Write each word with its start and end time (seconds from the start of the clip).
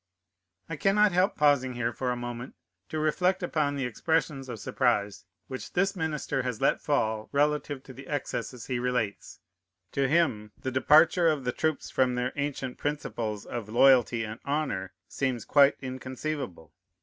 I 0.67 0.77
cannot 0.77 1.11
help 1.11 1.35
pausing 1.35 1.73
here 1.75 1.93
for 1.93 2.09
a 2.09 2.15
moment, 2.15 2.55
to 2.89 2.97
reflect 2.97 3.43
upon 3.43 3.75
the 3.75 3.85
expressions 3.85 4.49
of 4.49 4.59
surprise 4.59 5.25
which 5.47 5.73
this 5.73 5.95
minister 5.95 6.41
has 6.41 6.59
let 6.59 6.81
fall 6.81 7.29
relative 7.31 7.83
to 7.83 7.93
the 7.93 8.07
excesses 8.07 8.65
he 8.65 8.79
relates. 8.79 9.41
To 9.91 10.07
him 10.07 10.53
the 10.59 10.71
departure 10.71 11.27
of 11.27 11.43
the 11.43 11.51
troops 11.51 11.91
from 11.91 12.15
their 12.15 12.33
ancient 12.35 12.79
principles 12.79 13.45
of 13.45 13.69
loyalty 13.69 14.23
and 14.23 14.39
honor 14.43 14.91
seems 15.07 15.45
quite 15.45 15.75
inconceivable. 15.83 16.73